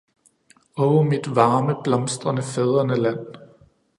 Oh 0.85 1.03
mit 1.03 1.27
varme, 1.35 1.75
blomstrende 1.83 2.41
fædreneland! 2.43 3.27